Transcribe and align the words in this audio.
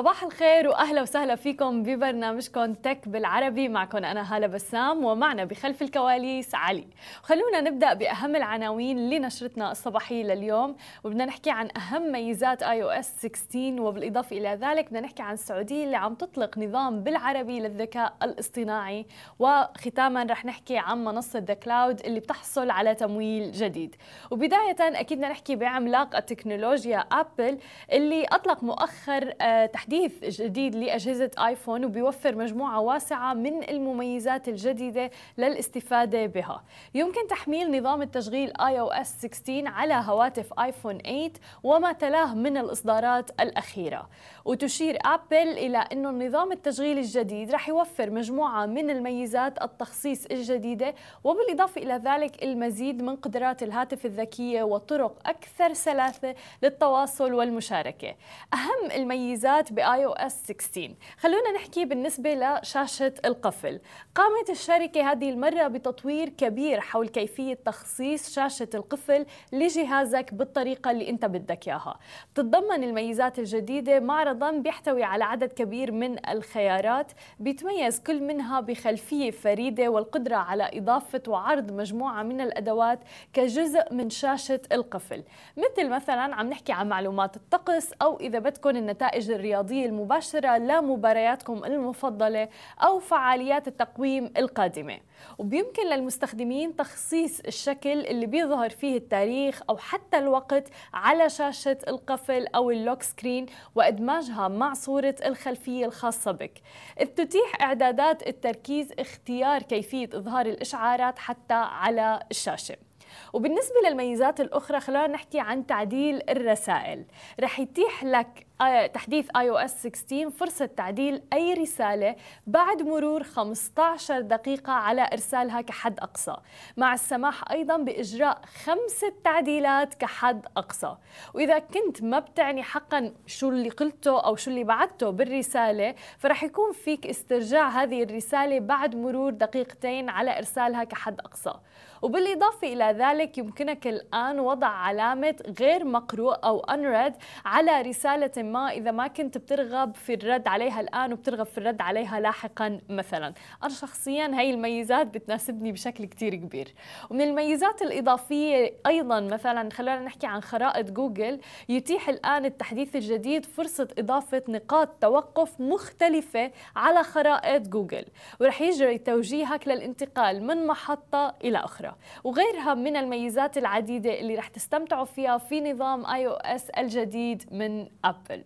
صباح 0.00 0.24
الخير 0.24 0.68
وأهلا 0.68 1.02
وسهلا 1.02 1.36
فيكم 1.36 1.82
ببرنامجكم 1.82 2.74
Tech 2.74 3.08
بالعربي. 3.08 3.68
معكم 3.68 3.98
أنا 3.98 4.36
هالة 4.36 4.46
بسام 4.46 5.04
ومعنا 5.04 5.44
بخلف 5.44 5.82
الكواليس 5.82 6.54
علي. 6.54 6.86
خلونا 7.22 7.60
نبدأ 7.60 7.94
بأهم 7.94 8.36
العناوين 8.36 9.10
لنشرتنا 9.10 9.72
الصباحية 9.72 10.22
لليوم. 10.22 10.76
وبدنا 11.04 11.24
نحكي 11.24 11.50
عن 11.50 11.68
أهم 11.76 12.12
ميزات 12.12 12.62
iOS 12.62 13.14
16 13.18 13.80
وبالإضافة 13.80 14.36
إلى 14.36 14.48
ذلك 14.48 14.86
بدنا 14.86 15.00
نحكي 15.00 15.22
عن 15.22 15.34
السعودية 15.34 15.84
اللي 15.84 15.96
عم 15.96 16.14
تطلق 16.14 16.58
نظام 16.58 17.02
بالعربي 17.02 17.60
للذكاء 17.60 18.14
الاصطناعي. 18.22 19.06
وختاما 19.38 20.22
رح 20.22 20.44
نحكي 20.44 20.78
عن 20.78 21.04
منصة 21.04 21.38
The 21.38 21.54
Cloud 21.54 22.00
اللي 22.00 22.20
بتحصل 22.20 22.70
على 22.70 22.94
تمويل 22.94 23.52
جديد. 23.52 23.96
وبداية 24.30 24.76
أكيد 24.80 25.18
بدنا 25.18 25.30
نحكي 25.30 25.56
بعملاق 25.56 26.16
التكنولوجيا 26.16 26.98
Apple 26.98 27.58
اللي 27.92 28.24
أطلق 28.24 28.62
مؤخر 28.62 29.34
آه، 29.40 29.66
تحديث 29.90 30.40
جديد 30.40 30.74
لأجهزة 30.74 31.30
iPhone 31.38 31.84
وبيوفر 31.84 32.36
مجموعة 32.36 32.80
واسعة 32.80 33.34
من 33.34 33.70
المميزات 33.70 34.48
الجديدة 34.48 35.10
للاستفادة 35.38 36.26
بها. 36.26 36.62
يمكن 36.94 37.26
تحميل 37.26 37.78
نظام 37.78 38.02
التشغيل 38.02 38.50
iOS 38.50 39.02
16 39.02 39.68
على 39.68 39.94
هواتف 39.94 40.52
iPhone 40.58 40.98
8 40.98 41.30
وما 41.62 41.92
تلاه 41.92 42.34
من 42.34 42.56
الإصدارات 42.56 43.30
الأخيرة. 43.40 44.08
وتشير 44.44 44.98
Apple 45.04 45.36
إلى 45.36 45.78
أن 45.78 46.06
النظام 46.06 46.52
التشغيل 46.52 46.98
الجديد 46.98 47.50
رح 47.50 47.68
يوفر 47.68 48.10
مجموعة 48.10 48.66
من 48.66 48.90
الميزات 48.90 49.62
التخصيص 49.62 50.26
الجديدة 50.26 50.94
وبالإضافة 51.24 51.82
إلى 51.82 52.00
ذلك 52.04 52.42
المزيد 52.42 53.02
من 53.02 53.16
قدرات 53.16 53.62
الهاتف 53.62 54.06
الذكية 54.06 54.62
وطرق 54.62 55.18
أكثر 55.26 55.72
سلاسة 55.72 56.34
للتواصل 56.62 57.34
والمشاركة. 57.34 58.14
أهم 58.54 58.90
الميزات 58.94 59.69
ب 59.72 60.04
iOS 60.04 60.42
16 60.44 60.94
خلونا 61.18 61.52
نحكي 61.52 61.84
بالنسبة 61.84 62.34
لشاشة 62.34 63.14
القفل. 63.24 63.80
قامت 64.14 64.50
الشركة 64.50 65.12
هذه 65.12 65.30
المرة 65.30 65.68
بتطوير 65.68 66.28
كبير 66.28 66.80
حول 66.80 67.08
كيفية 67.08 67.54
تخصيص 67.54 68.34
شاشة 68.34 68.68
القفل 68.74 69.26
لجهازك 69.52 70.34
بالطريقة 70.34 70.90
اللي 70.90 71.08
انت 71.10 71.24
بدك 71.24 71.68
إياها. 71.68 71.98
بتتضمن 72.32 72.84
الميزات 72.84 73.38
الجديدة 73.38 74.00
معرضا 74.00 74.50
بيحتوي 74.50 75.02
على 75.02 75.24
عدد 75.24 75.52
كبير 75.52 75.92
من 75.92 76.28
الخيارات 76.28 77.12
بيتميز 77.40 78.00
كل 78.00 78.22
منها 78.22 78.60
بخلفية 78.60 79.30
فريدة 79.30 79.88
والقدرة 79.88 80.36
على 80.36 80.70
إضافة 80.74 81.22
وعرض 81.28 81.72
مجموعة 81.72 82.22
من 82.22 82.40
الأدوات 82.40 82.98
كجزء 83.32 83.94
من 83.94 84.10
شاشة 84.10 84.60
القفل. 84.72 85.24
مثل 85.56 85.88
مثلا 85.88 86.34
عم 86.34 86.50
نحكي 86.50 86.72
عن 86.72 86.88
معلومات 86.88 87.36
الطقس 87.36 87.92
أو 88.02 88.20
إذا 88.20 88.38
بدكم 88.38 88.70
النتائج 88.70 89.30
الرياضية 89.30 89.59
الرياضية 89.60 89.86
المباشرة 89.86 90.58
لمبارياتكم 90.58 91.64
المفضلة 91.64 92.48
أو 92.78 92.98
فعاليات 92.98 93.68
التقويم 93.68 94.32
القادمة. 94.36 94.98
وبيمكن 95.38 95.86
للمستخدمين 95.86 96.76
تخصيص 96.76 97.40
الشكل 97.40 98.06
اللي 98.06 98.26
بيظهر 98.26 98.70
فيه 98.70 98.96
التاريخ 98.96 99.62
أو 99.70 99.76
حتى 99.76 100.18
الوقت 100.18 100.68
على 100.94 101.28
شاشة 101.28 101.78
القفل 101.88 102.46
أو 102.46 102.70
ال 102.70 102.76
lock 102.76 103.02
screen 103.02 103.46
وإدماجها 103.74 104.48
مع 104.48 104.74
صورة 104.74 105.14
الخلفية 105.24 105.86
الخاصة 105.86 106.30
بك. 106.32 106.62
إذ 107.00 107.06
تتيح 107.06 107.62
إعدادات 107.62 108.28
التركيز 108.28 108.92
اختيار 108.98 109.62
كيفية 109.62 110.08
إظهار 110.14 110.46
الإشعارات 110.46 111.18
حتى 111.18 111.54
على 111.54 112.20
الشاشة. 112.30 112.89
وبالنسبة 113.32 113.74
للميزات 113.88 114.40
الأخرى 114.40 114.80
خلينا 114.80 115.06
نحكي 115.06 115.40
عن 115.40 115.66
تعديل 115.66 116.22
الرسائل. 116.30 117.04
رح 117.40 117.60
يتيح 117.60 118.04
لك 118.04 118.46
تحديث 118.94 119.28
iOS 119.36 119.86
16 119.86 120.30
فرصة 120.30 120.66
تعديل 120.66 121.22
أي 121.32 121.54
رسالة 121.54 122.16
بعد 122.46 122.82
مرور 122.82 123.22
15 123.22 124.20
دقيقة 124.20 124.72
على 124.72 125.08
إرسالها 125.12 125.60
كحد 125.60 126.00
أقصى. 126.00 126.36
مع 126.76 126.94
السماح 126.94 127.50
أيضا 127.50 127.76
بإجراء 127.76 128.40
خمسة 128.64 129.12
تعديلات 129.24 129.94
كحد 129.94 130.46
أقصى. 130.56 130.96
وإذا 131.34 131.58
كنت 131.58 132.02
ما 132.02 132.18
بتعني 132.18 132.62
حقا 132.62 133.14
شو 133.26 133.48
اللي 133.48 133.68
قلته 133.68 134.20
أو 134.20 134.36
شو 134.36 134.50
اللي 134.50 134.64
بعدته 134.64 135.10
بالرسالة 135.10 135.94
فرح 136.18 136.42
يكون 136.44 136.72
فيك 136.72 137.06
استرجاع 137.06 137.68
هذه 137.68 138.02
الرسالة 138.02 138.60
بعد 138.60 138.96
مرور 138.96 139.30
دقيقتين 139.32 140.08
على 140.08 140.38
إرسالها 140.38 140.84
كحد 140.84 141.20
أقصى. 141.20 141.54
وبالإضافة 142.02 142.72
إلى 142.72 142.84
ذلك 142.84 143.38
يمكنك 143.38 143.86
الآن 143.86 144.40
وضع 144.40 144.66
علامة 144.66 145.36
غير 145.60 145.84
مقروء 145.84 146.34
أو 146.44 146.62
unread 146.62 147.12
على 147.44 147.82
رسالة 147.82 148.42
ما 148.42 148.70
إذا 148.70 148.90
ما 148.90 149.06
كنت 149.06 149.38
بترغب 149.38 149.94
في 149.94 150.14
الرد 150.14 150.48
عليها 150.48 150.80
الآن 150.80 151.12
وبترغب 151.12 151.46
في 151.46 151.58
الرد 151.58 151.80
عليها 151.80 152.20
لاحقا 152.20 152.80
مثلا. 152.88 153.34
أنا 153.62 153.72
شخصيا 153.72 154.30
هاي 154.34 154.50
الميزات 154.50 155.06
بتناسبني 155.06 155.72
بشكل 155.72 156.04
كتير 156.04 156.34
كبير. 156.34 156.74
ومن 157.10 157.20
الميزات 157.20 157.82
الإضافية 157.82 158.74
أيضا 158.86 159.20
مثلا 159.20 159.70
خلينا 159.70 160.00
نحكي 160.00 160.26
عن 160.26 160.40
خرائط 160.40 160.90
جوجل 160.90 161.40
يتيح 161.68 162.08
الآن 162.08 162.44
التحديث 162.44 162.96
الجديد 162.96 163.44
فرصة 163.44 163.88
إضافة 163.98 164.42
نقاط 164.48 164.88
توقف 164.88 165.60
مختلفة 165.60 166.50
على 166.76 167.02
خرائط 167.02 167.68
جوجل. 167.68 168.04
ورح 168.40 168.60
يجري 168.60 168.98
توجيهك 168.98 169.68
للانتقال 169.68 170.42
من 170.46 170.66
محطة 170.66 171.34
إلى 171.44 171.58
أخرى. 171.58 171.89
وغيرها 172.24 172.74
من 172.74 172.96
الميزات 172.96 173.58
العديدة 173.58 174.20
اللي 174.20 174.34
رح 174.34 174.48
تستمتعوا 174.48 175.04
فيها 175.04 175.38
في 175.38 175.72
نظام 175.72 176.06
iOS 176.06 176.70
الجديد 176.70 177.44
من 177.52 177.88
أبل 178.04 178.44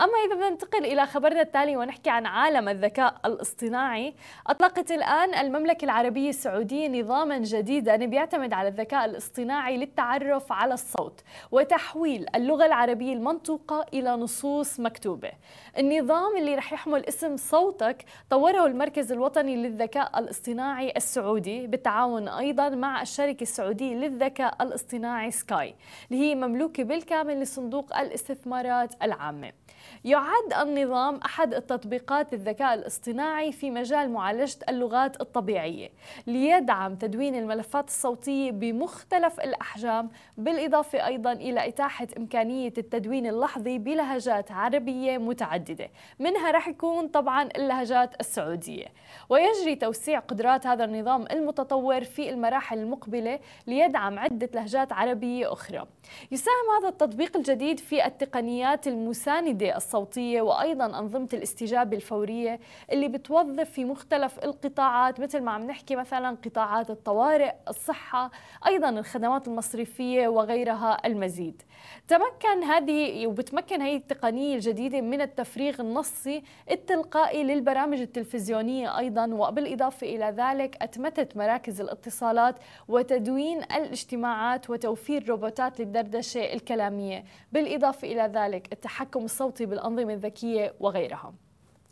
أما 0.00 0.12
إذا 0.26 0.34
بدنا 0.34 0.50
ننتقل 0.50 0.84
إلى 0.84 1.06
خبرنا 1.06 1.40
التالي 1.40 1.76
ونحكي 1.76 2.10
عن 2.10 2.26
عالم 2.26 2.68
الذكاء 2.68 3.14
الاصطناعي 3.24 4.14
أطلقت 4.46 4.90
الآن 4.90 5.34
المملكة 5.34 5.84
العربية 5.84 6.28
السعودية 6.28 6.88
نظاما 6.88 7.38
جديدا 7.38 7.96
بيعتمد 7.96 8.52
على 8.52 8.68
الذكاء 8.68 9.04
الاصطناعي 9.04 9.76
للتعرف 9.76 10.52
على 10.52 10.74
الصوت 10.74 11.20
وتحويل 11.50 12.26
اللغة 12.34 12.66
العربية 12.66 13.12
المنطوقة 13.12 13.86
إلى 13.94 14.10
نصوص 14.10 14.80
مكتوبة. 14.80 15.30
النظام 15.78 16.36
اللي 16.36 16.54
رح 16.54 16.72
يحمل 16.72 17.06
اسم 17.06 17.36
صوتك 17.36 18.04
طوره 18.30 18.66
المركز 18.66 19.12
الوطني 19.12 19.56
للذكاء 19.56 20.18
الاصطناعي 20.18 20.92
السعودي 20.96 21.66
بالتعاون 21.66 22.28
أيضا 22.28 22.68
مع 22.68 23.02
الشركة 23.02 23.42
السعودية 23.42 23.94
للذكاء 23.94 24.62
الاصطناعي 24.62 25.30
سكاي 25.30 25.74
اللي 26.10 26.22
هي 26.22 26.34
مملوكة 26.34 26.82
بالكامل 26.82 27.40
لصندوق 27.40 27.98
الاستثمارات 27.98 28.94
العامة. 29.02 29.55
يعد 30.04 30.68
النظام 30.68 31.16
أحد 31.24 31.54
التطبيقات 31.54 32.32
الذكاء 32.34 32.74
الاصطناعي 32.74 33.52
في 33.52 33.70
مجال 33.70 34.10
معالجة 34.10 34.58
اللغات 34.68 35.20
الطبيعية 35.20 35.88
ليدعم 36.26 36.94
تدوين 36.94 37.34
الملفات 37.34 37.88
الصوتية 37.88 38.50
بمختلف 38.50 39.40
الأحجام 39.40 40.10
بالإضافة 40.36 41.06
أيضا 41.06 41.32
إلى 41.32 41.68
إتاحة 41.68 42.06
إمكانية 42.16 42.72
التدوين 42.78 43.26
اللحظي 43.26 43.78
بلهجات 43.78 44.52
عربية 44.52 45.18
متعددة 45.18 45.88
منها 46.18 46.50
رح 46.50 46.68
يكون 46.68 47.08
طبعا 47.08 47.48
اللهجات 47.56 48.20
السعودية. 48.20 48.86
ويجري 49.28 49.74
توسيع 49.74 50.18
قدرات 50.18 50.66
هذا 50.66 50.84
النظام 50.84 51.24
المتطور 51.30 52.04
في 52.04 52.30
المراحل 52.30 52.78
المقبلة 52.78 53.38
ليدعم 53.66 54.18
عدة 54.18 54.50
لهجات 54.54 54.92
عربية 54.92 55.52
أخرى. 55.52 55.86
يساهم 56.30 56.54
هذا 56.78 56.88
التطبيق 56.88 57.36
الجديد 57.36 57.80
في 57.80 58.06
التقنيات 58.06 58.86
المساندة 58.86 59.75
الصوتية 59.76 60.42
وأيضا 60.42 60.86
أنظمة 60.86 61.28
الاستجابة 61.32 61.96
الفورية 61.96 62.60
اللي 62.92 63.08
بتوظف 63.08 63.70
في 63.70 63.84
مختلف 63.84 64.38
القطاعات 64.44 65.20
مثل 65.20 65.40
ما 65.40 65.50
عم 65.50 65.62
نحكي 65.66 65.96
مثلا 65.96 66.36
قطاعات 66.44 66.90
الطوارئ 66.90 67.52
الصحة 67.68 68.30
أيضا 68.66 68.88
الخدمات 68.88 69.48
المصرفية 69.48 70.28
وغيرها 70.28 71.06
المزيد. 71.06 71.62
تمكن 72.08 72.62
هذه 72.64 73.26
وبتمكن 73.26 73.82
هذه 73.82 73.96
التقنية 73.96 74.54
الجديدة 74.54 75.00
من 75.00 75.20
التفريغ 75.20 75.80
النصي 75.80 76.42
التلقائي 76.70 77.44
للبرامج 77.44 78.00
التلفزيونية 78.00 78.98
أيضا 78.98 79.26
وبالإضافة 79.26 80.06
إلى 80.06 80.34
ذلك 80.36 80.82
أتمتت 80.82 81.36
مراكز 81.36 81.80
الاتصالات 81.80 82.54
وتدوين 82.88 83.58
الاجتماعات 83.62 84.70
وتوفير 84.70 85.28
روبوتات 85.28 85.80
للدردشة 85.80 86.52
الكلامية. 86.52 87.24
بالإضافة 87.52 88.08
إلى 88.12 88.22
ذلك 88.34 88.72
التحكم 88.72 89.24
الصوتي 89.24 89.65
بالأنظمة 89.66 90.12
الذكية 90.12 90.74
وغيرها. 90.80 91.34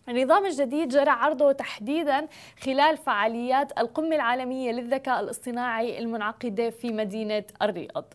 النظام 0.08 0.46
الجديد 0.46 0.88
جرى 0.88 1.10
عرضه 1.10 1.52
تحديدا 1.52 2.28
خلال 2.58 2.96
فعاليات 2.96 3.78
القمة 3.78 4.16
العالمية 4.16 4.72
للذكاء 4.72 5.20
الاصطناعي 5.20 5.98
المنعقدة 5.98 6.70
في 6.70 6.92
مدينة 6.92 7.44
الرياض. 7.62 8.14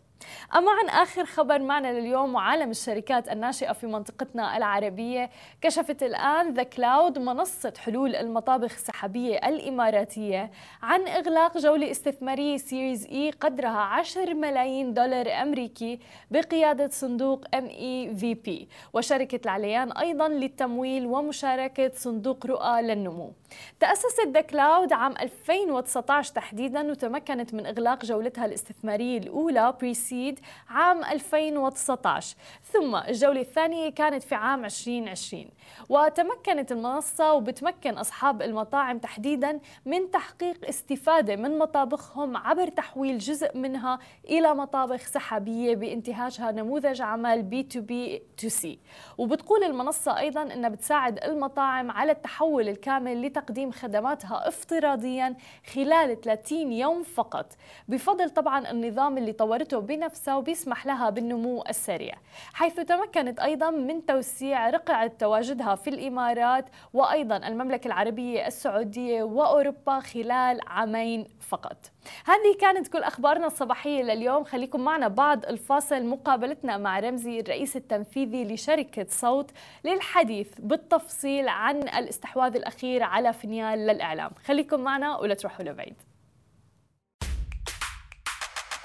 أما 0.56 0.72
عن 0.72 0.90
آخر 0.90 1.26
خبر 1.26 1.60
معنا 1.60 2.00
لليوم 2.00 2.36
وعالم 2.36 2.72
الشركات 2.72 3.30
الناشئة 3.30 3.74
في 3.74 3.88
منطقتنا 3.88 4.58
العربية 4.58 5.30
كشفت 5.62 6.04
الآن 6.04 6.54
ذا 6.54 6.64
كلاود 6.64 7.20
منصة 7.20 7.74
حلول 7.78 8.16
المطابخ 8.16 8.74
السحابية 8.74 9.38
الإماراتية 9.38 10.52
عن 10.84 11.08
إغلاق 11.08 11.58
جولة 11.58 11.92
استثمارية 11.92 12.58
Series 12.58 13.06
A 13.06 13.32
قدرها 13.32 13.80
10 13.80 14.34
ملايين 14.34 14.94
دولار 14.94 15.42
أمريكي 15.42 16.00
بقيادة 16.32 16.90
صندوق 16.90 17.46
MEVP 17.56 18.70
وشركة 18.94 19.40
العليان 19.46 19.92
أيضا 19.92 20.28
للتمويل 20.28 21.06
ومشاركة 21.06 21.92
صندوق 21.96 22.46
رؤى 22.46 22.82
للنمو. 22.82 23.34
تأسست 23.80 24.28
ذا 24.28 24.42
كلاود 24.42 24.94
عام 24.94 25.12
2019 25.12 26.34
تحديدا 26.34 26.92
وتمكنت 26.92 27.54
من 27.54 27.66
إغلاق 27.66 28.06
جولتها 28.06 28.46
الاستثمارية 28.46 29.18
الأولى 29.18 29.74
pre-seed 30.10 30.40
عام 30.70 31.04
2019 31.04 32.36
ثم 32.64 32.96
الجولة 32.96 33.42
الثانية 33.42 33.90
كانت 33.90 34.24
في 34.24 34.36
عام 34.36 34.66
2020 34.66 35.46
وتمكنت 35.90 36.72
المنصة 36.72 37.34
وبتمكن 37.34 37.98
أصحاب 37.98 38.42
المطاعم 38.42 39.00
تحديدا 39.00 39.60
من 39.86 40.12
تحقيق 40.12 40.68
استفادة 40.68 41.36
من 41.36 41.60
مطابخهم 41.60 42.38
عبر 42.38 42.68
تحويل 42.68 43.18
جزء 43.18 43.58
منها 43.58 44.00
إلى 44.30 44.56
مطابخ 44.56 45.06
سحابية 45.08 45.76
بانتهاجها 45.76 46.52
نموذج 46.52 47.02
عمل 47.02 47.44
بي 47.44 47.64
تو 47.64 47.82
بي 47.82 48.22
تو 48.38 48.50
سي. 48.50 48.80
وبتقول 49.18 49.64
المنصة 49.64 50.18
أيضا 50.18 50.42
أنها 50.42 50.70
بتساعد 50.70 51.24
المطاعم 51.24 51.92
على 51.92 52.12
التحول 52.12 52.70
الكامل 52.70 53.22
لتقديم 53.22 53.72
خدماتها 53.72 54.48
افتراضيا 54.48 55.36
خلال 55.74 56.22
30 56.22 56.72
يوم 56.72 57.04
فقط. 57.04 57.54
بفضل 57.88 58.30
طبعا 58.30 58.72
النظام 58.72 59.18
اللي 59.18 59.32
طورته 59.32 59.80
بنفسها 60.00 60.36
وبيسمح 60.36 60.86
لها 60.86 61.10
بالنمو 61.10 61.64
السريع 61.70 62.16
حيث 62.54 62.80
تمكنت 62.80 63.40
أيضا 63.40 63.70
من 63.70 64.06
توسيع 64.06 64.70
رقعة 64.70 65.08
تواجدها 65.08 65.76
في 65.76 65.90
الإمارات 65.90 66.66
وأيضا 66.94 67.38
المملكة 67.38 67.88
العربية 67.88 68.48
السعودية 68.48 69.24
وأوروبا 69.24 70.00
خلال 70.00 70.60
عامين 70.68 71.28
فقط. 71.40 71.92
هذه 72.26 72.58
كانت 72.62 72.88
كل 72.88 73.04
أخبارنا 73.04 73.48
الصباحية 73.48 74.04
لليوم. 74.04 74.44
خليكم 74.44 74.82
معنا 74.82 75.08
بعد 75.08 75.46
الفاصل. 75.46 76.06
مقابلتنا 76.06 76.78
مع 76.78 77.00
رمزي 77.00 77.40
الرئيس 77.40 77.76
التنفيذي 77.76 78.54
لشركة 78.54 79.06
صوت 79.10 79.52
للحديث 79.84 80.48
بالتفصيل 80.60 81.48
عن 81.48 81.78
الاستحواذ 81.78 82.56
الأخير 82.56 83.04
على 83.04 83.34
فنيال 83.34 83.80
للإعلام. 83.80 84.32
خليكم 84.46 84.80
معنا 84.80 85.18
ولا 85.18 85.34
تروحوا 85.34 85.66
لبعيد. 85.66 86.09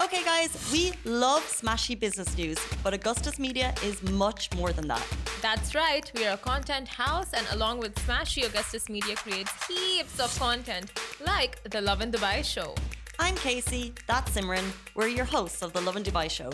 Okay, 0.03 0.23
guys, 0.23 0.51
we 0.71 0.93
love 1.05 1.43
smashy 1.43 1.99
business 1.99 2.37
news, 2.37 2.57
but 2.83 2.93
Augustus 2.93 3.37
Media 3.37 3.73
is 3.83 4.01
much 4.25 4.43
more 4.55 4.71
than 4.71 4.87
that. 4.87 5.05
That's 5.41 5.75
right, 5.75 6.09
we 6.15 6.25
are 6.27 6.33
a 6.33 6.37
content 6.37 6.87
house, 6.87 7.29
and 7.33 7.45
along 7.51 7.79
with 7.79 7.93
Smashy, 8.05 8.45
Augustus 8.49 8.89
Media 8.89 9.15
creates 9.15 9.51
heaps 9.67 10.19
of 10.19 10.29
content, 10.39 10.87
like 11.31 11.53
the 11.73 11.81
Love 11.81 12.01
in 12.01 12.11
Dubai 12.11 12.43
show. 12.43 12.75
I'm 13.19 13.35
Casey, 13.35 13.93
that's 14.07 14.31
Simran. 14.31 14.67
We're 14.95 15.07
your 15.19 15.25
hosts 15.25 15.61
of 15.61 15.73
the 15.73 15.81
Love 15.81 15.97
in 15.97 16.03
Dubai 16.03 16.29
show. 16.29 16.51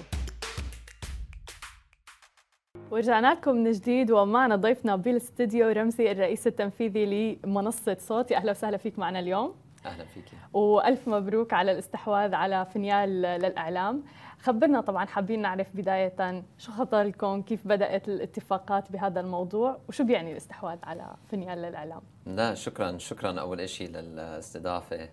ورجعنا 2.92 3.34
لكم 3.34 3.56
من 3.56 3.72
جديد 3.72 4.12
ومعنا 4.12 4.56
ضيفنا 4.56 4.96
بالاستديو 4.96 5.70
رمزي 5.70 6.12
الرئيس 6.12 6.48
التنفيذي 6.48 7.06
لمنصة 7.46 7.98
صوت 8.00 8.32
يا 8.32 8.38
أهلا 8.38 8.52
وسهلا 8.52 8.78
فيك 8.78 9.00
معنا 9.00 9.20
اليوم 9.20 9.56
أهلا 9.87 10.05
فيكي. 10.05 10.37
وألف 10.53 11.09
مبروك 11.09 11.53
على 11.53 11.73
الاستحواذ 11.73 12.35
على 12.35 12.67
فينيال 12.67 13.23
للإعلام. 13.23 14.03
خبرنا 14.41 14.81
طبعا 14.81 15.07
حابين 15.07 15.43
نعرف 15.43 15.77
بداية 15.77 16.45
شو 16.59 16.73
خطر 16.73 17.03
لكم 17.03 17.43
كيف 17.43 17.67
بدأت 17.67 18.09
الاتفاقات 18.09 18.93
بهذا 18.93 19.21
الموضوع 19.21 19.79
وشو 19.89 20.05
بيعني 20.05 20.33
الاستحواذ 20.33 20.79
على 20.83 21.15
فينيال 21.31 21.59
للإعلام؟ 21.59 22.01
لا 22.27 22.55
شكرا 22.55 22.99
شكرا 22.99 23.41
أول 23.41 23.69
شيء 23.69 23.89
للاستضافة. 23.91 25.09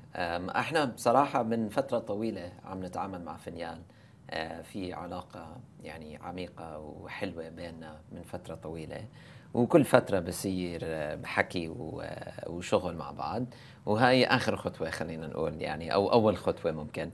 إحنا 0.56 0.86
بصراحة 0.86 1.44
من 1.44 1.70
فترة 1.70 2.00
طويلة 2.00 2.52
عم 2.66 2.86
نتعامل 2.86 3.22
مع 3.22 3.38
فينيال 3.38 3.82
أه، 4.30 4.62
في 4.62 4.94
علاقة 4.94 5.58
يعني 5.84 6.18
عميقة 6.18 6.80
وحلوة 6.80 7.50
بيننا 7.50 8.02
من 8.12 8.24
فترة 8.24 8.56
طويلة. 8.56 9.06
وكل 9.58 9.86
فترة 9.86 10.20
بصير 10.20 10.80
بحكي 11.16 11.74
وشغل 12.48 12.96
مع 12.96 13.12
بعض. 13.12 13.46
وهي 13.86 14.26
آخر 14.26 14.56
خطوة 14.56 14.90
خلينا 14.90 15.28
نقول 15.28 15.62
يعني 15.62 15.94
أو 15.94 16.12
أول 16.12 16.38
خطوة 16.38 16.72
ممكن. 16.72 17.12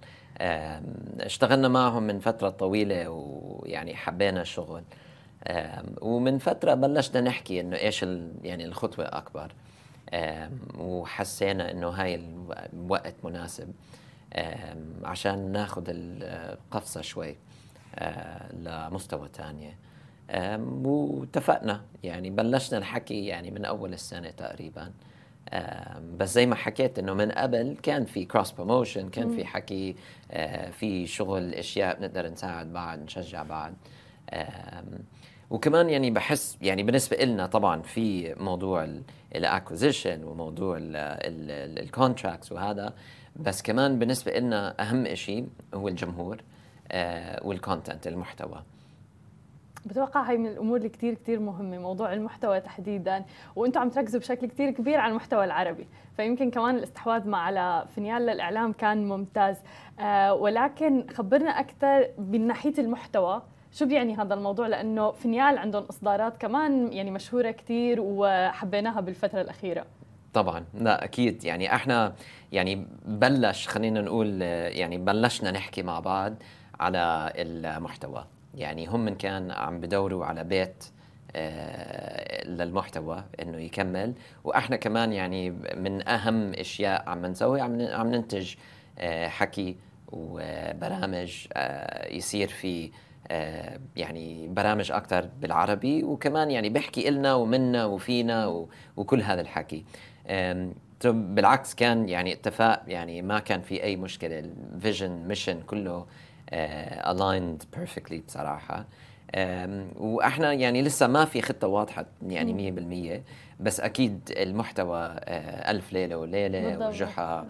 اشتغلنا 1.19 1.67
معهم 1.67 2.03
من 2.03 2.19
فترة 2.19 2.49
طويلة 2.49 3.09
ويعني 3.09 3.95
حبينا 3.95 4.41
الشغل. 4.41 4.83
ومن 6.01 6.37
فترة 6.37 6.73
بلشنا 6.73 7.21
نحكي 7.21 7.61
إنه 7.61 7.77
إيش 7.77 8.03
يعني 8.43 8.65
الخطوة 8.65 9.05
أكبر. 9.05 9.51
وحسينا 10.77 11.71
إنه 11.71 11.87
هاي 11.89 12.15
الوقت 12.73 13.15
مناسب. 13.23 13.73
عشان 15.03 15.51
ناخذ 15.51 15.83
القفصة 15.87 17.01
شوي 17.01 17.35
لمستوى 18.53 19.29
ثانية 19.33 19.77
واتفقنا. 20.83 21.81
يعني 22.03 22.29
بلشنا 22.29 22.77
الحكي 22.77 23.25
يعني 23.25 23.51
من 23.51 23.65
أول 23.65 23.93
السنة 23.93 24.29
تقريبا. 24.29 24.91
بس 26.17 26.33
زي 26.33 26.45
ما 26.45 26.55
حكيت 26.55 26.99
إنه 26.99 27.13
من 27.13 27.31
قبل 27.31 27.77
كان 27.83 28.05
في 28.05 28.25
cross 28.25 28.51
promotion 28.51 29.09
كان 29.09 29.35
في 29.35 29.45
حكي 29.45 29.95
آه، 30.31 30.69
في 30.69 31.07
شغل 31.07 31.53
أشياء 31.53 31.99
بنقدر 31.99 32.29
نساعد 32.29 32.73
بعض 32.73 32.99
نشجع 32.99 33.43
بعض. 33.43 33.73
وكمان 35.49 35.89
يعني 35.89 36.11
بحس 36.11 36.57
يعني 36.61 36.83
بالنسبة 36.83 37.17
لنا 37.17 37.45
طبعا 37.45 37.81
في 37.81 38.35
موضوع 38.35 38.87
ال 39.35 39.43
acquisition 39.43 40.23
وموضوع 40.23 40.77
ال 40.81 40.98
contracts 40.98 42.51
وهذا. 42.51 42.93
بس 43.35 43.61
كمان 43.61 43.99
بالنسبة 43.99 44.39
لنا 44.39 44.81
أهم 44.81 45.15
شيء 45.15 45.47
هو 45.73 45.87
الجمهور 45.87 46.41
آه، 46.91 47.47
وال 47.47 47.61
content 47.61 48.07
المحتوى. 48.07 48.63
بتوقع 49.85 50.21
هاي 50.21 50.37
من 50.37 50.47
الأمور 50.47 50.77
اللي 50.77 50.89
كثير 50.89 51.13
كثير 51.13 51.39
مهمة 51.39 51.77
موضوع 51.77 52.13
المحتوى 52.13 52.59
تحديدا 52.59 53.25
وأنتم 53.55 53.81
عم 53.81 53.89
تركزوا 53.89 54.19
بشكل 54.19 54.47
كثير 54.47 54.71
كبير 54.71 54.99
على 54.99 55.11
المحتوى 55.11 55.43
العربي. 55.43 55.87
فيمكن 56.17 56.51
كمان 56.51 56.75
الاستحواذ 56.75 57.27
مع 57.27 57.37
على 57.37 57.85
فينيال 57.95 58.21
للإعلام 58.21 58.73
كان 58.73 59.07
ممتاز. 59.07 59.57
آه 59.99 60.33
ولكن 60.33 61.05
خبرنا 61.13 61.49
أكثر 61.59 62.07
من 62.17 62.47
ناحية 62.47 62.73
المحتوى 62.77 63.41
شو 63.71 63.85
بيعني 63.85 64.15
هذا 64.15 64.33
الموضوع؟ 64.33 64.67
لأنه 64.67 65.11
فينيال 65.11 65.57
عندهم 65.57 65.83
إصدارات 65.83 66.37
كمان 66.37 66.93
يعني 66.93 67.11
مشهورة 67.11 67.51
كثير 67.51 67.97
وحبيناها 68.01 69.01
بالفترة 69.01 69.41
الأخيرة. 69.41 69.85
طبعا. 70.33 70.65
لا 70.73 71.03
أكيد. 71.03 71.45
يعني 71.45 71.75
إحنا 71.75 72.13
يعني 72.51 72.87
بلش 73.05 73.67
خلينا 73.67 74.01
نقول 74.01 74.41
يعني 74.41 74.97
بلشنا 74.97 75.51
نحكي 75.51 75.83
مع 75.83 75.99
بعض 75.99 76.33
على 76.79 77.33
المحتوى. 77.35 78.25
يعني 78.55 78.87
هم 78.87 79.05
من 79.05 79.15
كان 79.15 79.51
عم 79.51 79.79
بدوروا 79.79 80.25
على 80.25 80.43
بيت 80.43 80.83
آه، 81.35 82.47
للمحتوى 82.47 83.23
إنه 83.41 83.57
يكمل. 83.57 84.13
وإحنا 84.43 84.75
كمان 84.75 85.13
يعني 85.13 85.49
من 85.77 86.07
أهم 86.07 86.53
أشياء 86.53 87.09
عم 87.09 87.25
نسوي 87.25 87.61
عم 87.61 88.11
ننتج 88.11 88.55
آه، 88.99 89.27
حكي 89.27 89.75
وبرامج 90.11 91.47
آه، 91.53 92.13
يصير 92.13 92.47
في 92.47 92.91
يعني 93.95 94.47
برامج 94.47 94.91
أكثر 94.91 95.29
بالعربي. 95.41 96.03
وكمان 96.03 96.51
يعني 96.51 96.69
بيحكي 96.69 97.09
إلنا 97.09 97.33
ومنا 97.33 97.85
وفينا 97.85 98.65
وكل 98.97 99.21
هذا 99.21 99.41
الحكي. 99.41 99.85
بالعكس 101.05 101.75
كان 101.75 102.09
يعني 102.09 102.33
اتفاق 102.33 102.83
يعني 102.87 103.21
ما 103.21 103.39
كان 103.39 103.61
في 103.61 103.83
أي 103.83 103.95
مشكلة. 103.95 104.39
ال 104.39 104.49
vision 104.49 105.11
mission 105.27 105.61
كله 105.61 106.05
aligned 107.11 107.63
uh, 107.63 107.77
perfectly 107.77 108.19
بصراحة. 108.27 108.85
وإحنا 109.95 110.53
يعني 110.53 110.81
لسه 110.81 111.07
ما 111.07 111.25
في 111.25 111.41
خطة 111.41 111.67
واضحة 111.67 112.05
يعني 112.27 113.21
100% 113.59 113.61
بس 113.63 113.79
أكيد 113.79 114.19
المحتوى 114.37 115.15
uh, 115.15 115.19
ألف 115.69 115.93
ليلة 115.93 116.17
وليلة 116.17 116.87
وجحا 116.87 117.41
uh, 117.41 117.47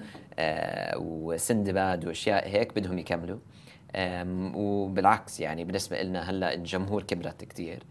وسندباد 0.97 2.07
وأشياء 2.07 2.47
هيك 2.47 2.75
بدهم 2.75 2.99
يكملوا. 2.99 3.39
وبالعكس 4.55 5.39
يعني 5.39 5.63
بالنسبة 5.63 6.01
لنا 6.01 6.29
هلأ 6.29 6.53
الجمهور 6.53 7.03
كبرت 7.03 7.43
كثير 7.43 7.83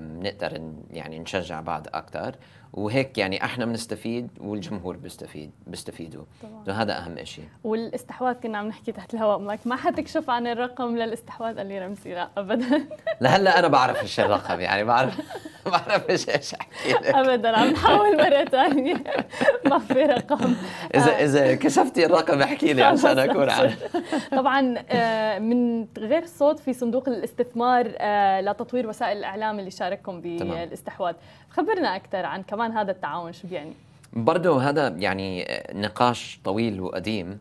نقدر 0.00 0.72
يعني 0.90 1.18
نشجع 1.18 1.60
بعض 1.60 1.86
أكثر 1.94 2.36
وهيك 2.72 3.18
يعني 3.18 3.44
إحنا 3.44 3.64
بنستفيد 3.64 4.28
والجمهور 4.40 4.96
بيستفيد 4.96 5.50
بيستفيدوا. 5.66 6.24
وهذا 6.68 6.98
أهم 6.98 7.24
شيء 7.24 7.44
والاستحواذ 7.64 8.34
كنا 8.34 8.58
عم 8.58 8.66
نحكي 8.68 8.92
تحت 8.92 9.14
الهواء 9.14 9.38
معك 9.38 9.58
ما 9.66 9.76
حتكشف 9.76 10.30
عن 10.30 10.46
الرقم 10.46 10.96
للاستحواذ؟ 10.96 11.56
قال 11.56 11.66
لي 11.66 11.78
رمزي 11.78 12.14
لا 12.14 12.28
ابدا. 12.36 12.86
لهلأ 13.20 13.58
أنا 13.58 13.68
بعرف 13.68 14.02
إيش 14.02 14.20
الرقم 14.20 14.60
يعني 14.60 14.84
بعرف 14.84 15.20
بعرف 15.72 16.10
إيش 16.10 16.28
إيش 16.28 16.54
أحكي 16.54 16.92
لك. 16.92 17.06
ابدا 17.06 17.56
عم 17.56 17.70
نحاول 17.70 18.16
مرة 18.16 18.44
ثانية 18.44 18.94
ما 19.70 19.78
في 19.78 20.02
رقم. 20.02 20.54
اذا 20.94 21.24
إذا 21.24 21.54
كشفتي 21.54 22.06
الرقم 22.06 22.42
احكي 22.42 22.72
لي 22.72 22.82
عشان 22.82 23.18
أكون 23.18 23.50
عارف. 23.50 23.96
طبعا 24.32 24.74
آه، 24.90 25.38
من 25.38 25.86
غير 25.98 26.22
الصوت 26.22 26.58
في 26.58 26.72
صندوق 26.72 27.08
الاستثمار 27.08 27.92
آه، 27.98 28.40
لتطوير 28.40 28.88
وسائل 28.88 29.18
الإعلام 29.18 29.58
اللي 29.58 29.70
شارككم. 29.70 30.20
بالاستحواذ. 30.20 31.14
خبرنا 31.50 31.96
أكثر 31.96 32.26
عن 32.26 32.42
كمان 32.42 32.57
هذا 32.66 32.90
التعاون 32.90 33.32
شو 33.32 33.48
بيعني؟ 33.48 33.72
برضه 34.12 34.62
هذا 34.62 34.88
يعني 34.88 35.46
نقاش 35.72 36.40
طويل 36.44 36.80
وقديم. 36.80 37.38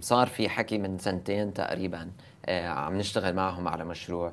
صار 0.00 0.26
في 0.26 0.48
حكي 0.48 0.78
من 0.78 0.98
سنتين 0.98 1.54
تقريبا. 1.54 2.10
أه، 2.46 2.68
عم 2.68 2.98
نشتغل 2.98 3.34
معهم 3.34 3.68
على 3.68 3.84
مشروع. 3.84 4.32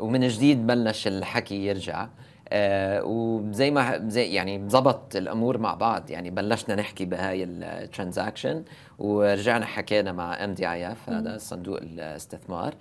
ومن 0.00 0.28
جديد 0.28 0.66
بلش 0.66 1.06
الحكي 1.06 1.66
يرجع. 1.66 2.08
أه، 2.52 3.02
وزي 3.04 3.70
ما 3.70 4.08
زي 4.08 4.34
يعني 4.34 4.58
ضبط 4.58 5.16
الأمور 5.16 5.58
مع 5.58 5.74
بعض. 5.74 6.10
يعني 6.10 6.30
بلشنا 6.30 6.74
نحكي 6.74 7.04
بهاي 7.04 7.44
ال 7.44 7.54
transaction 7.54 8.64
ورجعنا 8.98 9.66
حكينا 9.66 10.12
مع 10.12 10.44
MDIF 10.44 11.10
هذا 11.10 11.38
صندوق 11.38 11.78
الاستثمار. 11.82 12.72
آه، 12.72 12.76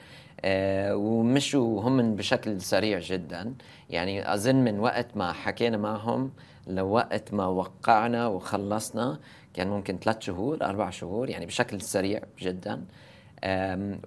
ومشوا 0.46 1.81
هم 1.81 2.15
بشكل 2.15 2.62
سريع 2.62 3.00
جدا. 3.00 3.53
يعني 3.89 4.34
أظن 4.34 4.55
من 4.55 4.79
وقت 4.79 5.17
ما 5.17 5.34
حكينا 5.34 5.77
معهم 5.77 6.31
لوقت 6.67 7.34
ما 7.34 7.46
وقعنا 7.46 8.27
وخلصنا 8.27 9.19
كان 9.53 9.67
ممكن 9.67 9.98
ثلاث 9.98 10.22
شهور 10.22 10.62
أربع 10.62 10.89
شهور 10.89 11.29
يعني 11.29 11.46
بشكل 11.46 11.81
سريع 11.81 12.22
جدا. 12.39 12.86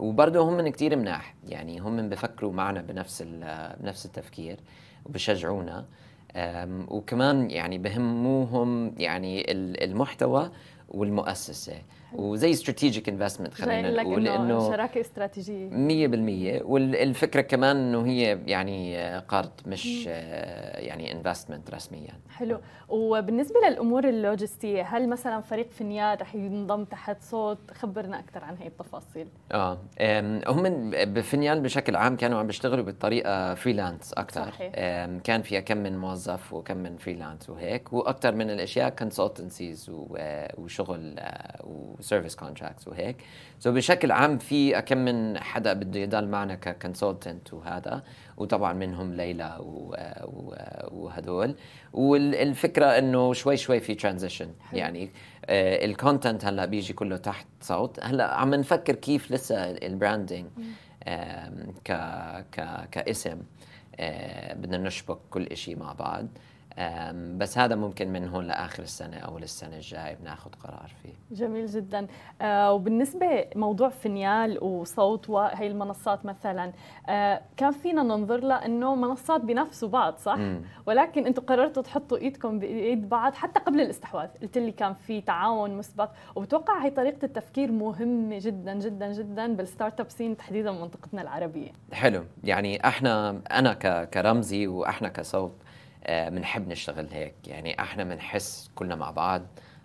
وبرضه 0.01 0.41
هم 0.41 0.69
كتير 0.69 0.97
مناح. 0.97 1.35
يعني 1.49 1.79
هم 1.79 2.09
بفكروا 2.09 2.53
معنا 2.53 2.83
بنفس 2.83 3.23
بنفس 3.81 4.07
التفكير 4.07 4.57
وبشجعونا. 5.07 5.85
وكمان 6.89 7.51
يعني 7.51 7.79
بهموهم 7.79 8.95
يعني 8.99 9.53
ال- 9.53 9.83
المحتوى 9.85 10.51
والمؤسسة. 10.89 11.75
وزي 12.15 12.51
strategic 12.51 13.09
investment 13.09 13.55
خلينا 13.55 14.03
نقول 14.03 14.29
إنه 14.29 14.71
شراكة 14.71 15.01
استراتيجية. 15.01 15.69
مية 15.69 16.07
بالمية. 16.07 16.63
والفكرة 16.65 17.41
كمان 17.41 17.77
إنه 17.77 18.07
هي 18.07 18.39
يعني 18.47 18.99
آه، 18.99 19.19
قرض 19.19 19.51
مش 19.67 20.05
آه، 20.09 20.81
يعني 20.81 21.13
investment 21.13 21.71
رسميا. 21.75 22.13
حلو. 22.31 22.61
وبالنسبة 22.89 23.57
للأمور 23.69 24.09
اللوجستية 24.09 24.83
هل 24.83 25.09
مثلا 25.09 25.41
فريق 25.41 25.71
فينيال 25.71 26.21
رح 26.21 26.35
ينضم 26.35 26.85
تحت 26.85 27.23
صوت؟ 27.23 27.59
خبرنا 27.75 28.19
أكثر 28.19 28.45
عن 28.45 28.57
هي 28.57 28.67
التفاصيل. 28.67 29.27
آه 29.53 29.79
هم 30.49 30.91
بفينيال 30.91 31.61
بشكل 31.61 31.97
عام 31.97 32.17
كانوا 32.17 32.39
عم 32.39 32.47
بيشتغلوا 32.47 32.85
بطريقه 32.85 33.55
freelance 33.55 34.13
أكثر 34.13 34.45
صحيح. 34.51 34.73
كان 35.25 35.43
فيها 35.43 35.61
كم 35.61 35.77
من 35.77 35.99
موظف 35.99 36.53
وكم 36.53 36.77
من 36.77 36.97
freelance 36.97 37.51
وهيك. 37.51 37.93
وأكثر 37.93 38.35
من 38.35 38.51
الأشياء 38.51 38.91
consultancies 38.91 39.91
وشغل 40.59 41.21
و 42.03 42.07
service 42.07 42.37
contracts 42.37 42.89
وهيك. 42.89 43.17
so 43.59 43.71
so 43.71 43.75
بشكل 43.75 44.13
عام 44.13 44.39
في 44.39 44.83
كم 44.83 44.99
من 44.99 45.39
حدا 45.39 45.73
بده 45.73 46.01
يضل 46.01 46.29
معنا 46.29 46.55
ك 46.55 46.64
consultant 46.64 47.55
وهذا 47.55 48.03
وطبعا 48.37 48.73
منهم 48.73 49.15
ليلى 49.15 49.57
وهدول. 50.91 51.55
والفكرة 51.93 52.87
إنه 52.87 53.33
شوي 53.33 53.57
شوي 53.57 53.81
في 53.81 53.95
transition 53.95 54.51
يعني 54.73 55.11
ال 55.49 55.61
content 55.61 56.45
هلأ 56.45 56.65
بيجي 56.67 56.93
كله 56.93 57.17
تحت 57.17 57.47
صوت. 57.61 58.01
هلأ 58.05 58.35
عم 58.35 58.55
نفكر 58.55 58.95
كيف 58.95 59.31
لسه 59.31 59.57
ال 59.71 59.79
branding 59.79 60.47
ك 61.85 61.93
ك 62.53 62.89
كاسم 62.91 63.43
آه، 63.97 64.55
بدنا 64.55 64.79
نشبك 64.79 65.19
كل 65.31 65.57
شيء 65.57 65.77
مع 65.77 65.93
بعض. 65.93 66.21
آم، 66.23 66.29
بس 67.37 67.59
هذا 67.59 67.75
ممكن 67.75 68.13
من 68.13 68.29
هون 68.29 68.45
لآخر 68.45 68.83
السنة 68.83 69.17
أو 69.17 69.39
للسنة 69.39 69.77
الجايه 69.77 70.15
بناخذ 70.15 70.51
قرار 70.51 70.91
فيه. 71.03 71.37
جميل 71.37 71.67
جدا. 71.67 72.07
آه 72.43 72.73
وبالنسبة 72.73 73.45
موضوع 73.57 73.89
فينيال 73.89 74.65
وصوت 74.65 75.31
وهي 75.31 75.67
المنصات 75.67 76.27
مثلا 76.27 76.73
آه 77.09 77.41
كان 77.57 77.73
فينا 77.73 78.03
ننظر 78.03 78.37
لها 78.37 78.67
إنه 78.67 78.95
منصات 78.95 79.41
بنافسوا 79.41 79.89
بعض 79.89 80.17
صح؟ 80.17 80.37
مم. 80.37 80.61
ولكن 80.87 81.27
أنتم 81.27 81.43
قررتوا 81.43 81.83
تحطوا 81.83 82.19
إيدكم 82.19 82.59
بإيد 82.59 83.09
بعض 83.09 83.35
حتى 83.35 83.61
قبل 83.61 83.81
الاستحواذ. 83.81 84.29
قلت 84.43 84.59
لي 84.59 84.73
كان 84.73 84.95
في 84.95 85.21
تعاون 85.21 85.77
مسبق 85.77 86.11
وبتوقع 86.35 86.85
هي 86.85 86.91
طريقة 86.91 87.25
التفكير 87.25 87.73
مهمة 87.73 88.39
جدا 88.41 88.75
جدا 88.75 89.13
جدا 89.13 89.57
بال 89.57 90.01
startup 90.01 90.11
scene 90.11 90.37
تحديدا 90.37 90.73
منطقتنا 90.73 91.23
العربية. 91.23 91.71
حلو. 91.93 92.25
يعني 92.45 92.89
إحنا 92.89 93.41
أنا 93.51 93.75
كرمزي 94.05 94.67
وإحنا 94.67 95.09
كصوت 95.09 95.53
بنحب 96.09 96.69
نشتغل 96.69 97.09
هيك. 97.13 97.35
يعني 97.47 97.81
إحنا 97.81 98.05
بنحس 98.05 98.71
كلنا 98.75 98.95
مع 98.95 99.11
بعض 99.11 99.43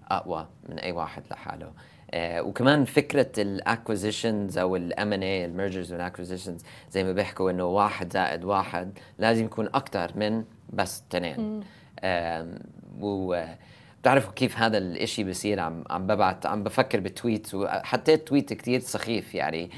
أقوى 0.07 0.47
من 0.69 0.79
أي 0.79 0.91
واحد 0.91 1.23
لحاله. 1.31 1.71
آه، 2.11 2.41
وكمان 2.41 2.85
فكرة 2.85 3.31
ال 3.37 3.47
acquisitions 3.47 4.57
أو 4.57 4.75
ال 4.75 5.13
M&A 5.13 5.45
ال 5.45 5.51
mergers 5.51 5.93
وال 5.93 6.03
acquisitions 6.03 6.63
زي 6.91 7.03
ما 7.03 7.11
بيحكوا 7.11 7.51
إنه 7.51 7.65
واحد 7.65 8.13
زائد 8.13 8.43
واحد 8.43 8.99
لازم 9.19 9.45
يكون 9.45 9.65
أكثر 9.65 10.11
من 10.15 10.43
بس 10.69 11.03
اثنين 11.09 11.63
و 13.01 13.43
بتعرفوا 14.01 14.33
كيف 14.33 14.57
هذا 14.57 14.77
الإشي 14.77 15.23
بصير 15.23 15.59
عم 15.59 15.83
عم 15.89 16.07
ببعت 16.07 16.45
عم 16.45 16.63
بفكر 16.63 16.99
ب 16.99 17.09
tweet 17.09 17.55
وحطيت 17.55 18.27
tweet 18.27 18.53
كتير 18.53 18.79
سخيف 18.79 19.35
يعني. 19.35 19.71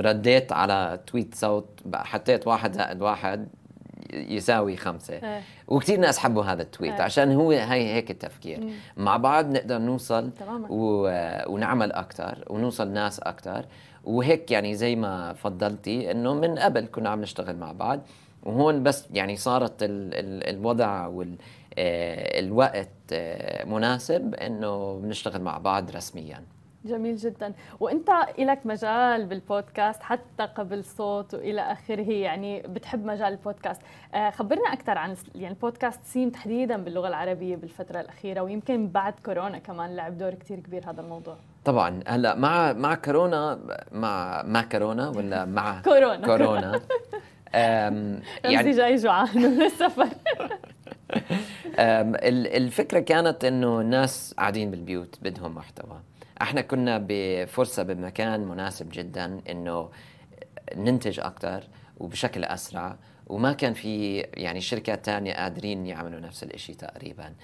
رديت 0.00 0.52
على 0.52 1.00
تويت 1.06 1.34
صوت 1.34 1.80
حطيت 1.94 2.46
واحد 2.46 2.72
زائد 2.72 3.02
واحد 3.02 3.48
يساوي 4.12 4.76
خمسة 4.76 5.14
إيه. 5.14 5.42
وكثير 5.68 5.98
ناس 5.98 6.18
حبوا 6.18 6.44
هذا 6.44 6.62
التويت 6.62 6.92
إيه. 6.92 7.02
عشان 7.02 7.32
هو 7.32 7.50
هي 7.50 7.94
هيك 7.94 8.10
التفكير 8.10 8.68
مع 8.96 9.16
بعض 9.16 9.46
نقدر 9.46 9.78
نوصل. 9.78 10.30
و... 10.68 11.10
ونعمل 11.52 11.92
أكثر 11.92 12.44
ونوصل 12.50 12.88
ناس 12.88 13.20
أكثر 13.20 13.64
وهيك 14.04 14.50
يعني 14.50 14.74
زي 14.74 14.96
ما 14.96 15.32
فضلتي 15.32 16.10
إنه 16.10 16.34
من 16.34 16.58
قبل 16.58 16.86
كنا 16.86 17.08
عم 17.08 17.20
نشتغل 17.20 17.56
مع 17.56 17.72
بعض 17.72 18.00
وهون 18.42 18.82
بس 18.82 19.06
يعني 19.12 19.36
صارت 19.36 19.82
ال... 19.82 20.14
ال... 20.14 20.56
الوضع 20.56 21.06
وال 21.06 21.36
آه، 21.78 22.40
الوقت 22.40 22.88
آه، 23.12 23.64
مناسب 23.64 24.34
إنه 24.34 24.94
بنشتغل 24.94 25.42
مع 25.42 25.58
بعض 25.58 25.90
رسميا 25.90 26.42
جميل 26.84 27.16
جدا. 27.16 27.52
وإنت 27.80 28.10
لك 28.38 28.58
مجال 28.64 29.26
بالبودكاست 29.26 30.02
حتى 30.02 30.42
قبل 30.54 30.84
صوت 30.84 31.34
وإلى 31.34 31.60
آخره 31.60 32.12
يعني 32.12 32.60
بتحب 32.62 33.04
مجال 33.06 33.32
البودكاست. 33.32 33.80
آه، 34.14 34.30
خبرنا 34.30 34.72
أكثر 34.72 34.98
عن 34.98 35.16
يعني 35.34 35.54
البودكاست 35.54 36.00
سين 36.04 36.32
تحديدا 36.32 36.76
باللغة 36.76 37.08
العربية 37.08 37.56
بالفترة 37.56 38.00
الأخيرة 38.00 38.40
ويمكن 38.40 38.88
بعد 38.88 39.14
كورونا 39.26 39.58
كمان 39.58 39.96
لعب 39.96 40.18
دور 40.18 40.34
كثير 40.34 40.60
كبير 40.60 40.90
هذا 40.90 41.00
الموضوع. 41.00 41.36
طبعا. 41.64 42.00
هلأ 42.06 42.34
مع 42.34 42.72
مع 42.72 42.94
كورونا 42.94 43.58
مع 43.92 44.42
مع 44.46 44.62
كورونا 44.62 45.08
ولا 45.08 45.44
مع 45.44 45.80
كورونا. 45.84 46.26
كورونا؟ 46.26 46.80
يعني 48.44 48.70
جاي 48.70 48.96
جوعان 48.96 49.28
من 49.34 49.62
السفر. 49.62 50.08
أم، 51.78 52.14
ال- 52.14 52.46
الفكرة 52.56 53.00
كانت 53.00 53.44
إنه 53.44 53.80
الناس 53.80 54.34
قاعدين 54.38 54.70
بالبيوت 54.70 55.18
بدهم 55.22 55.54
محتوى. 55.54 56.00
إحنا 56.42 56.60
كنا 56.60 57.06
بفرصة 57.08 57.82
بمكان 57.82 58.40
مناسب 58.40 58.88
جدا 58.92 59.40
إنه 59.50 59.90
ننتج 60.76 61.20
أكثر 61.20 61.64
وبشكل 61.98 62.44
أسرع 62.44 62.96
وما 63.26 63.52
كان 63.52 63.74
في 63.74 64.18
يعني 64.18 64.60
شركات 64.60 65.04
تانية 65.04 65.34
قادرين 65.34 65.86
يعملوا 65.86 66.20
نفس 66.20 66.42
الإشي 66.42 66.74
تقريبا. 66.74 67.34